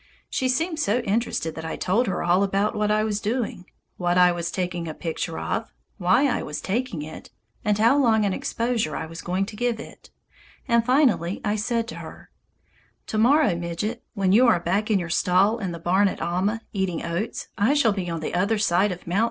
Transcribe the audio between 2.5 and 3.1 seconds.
what I